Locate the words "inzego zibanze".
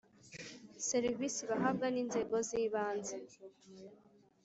2.03-3.15